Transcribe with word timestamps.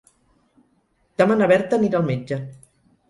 Demà 1.23 1.37
na 1.41 1.49
Berta 1.53 1.81
anirà 1.81 2.01
al 2.01 2.09
metge. 2.11 2.41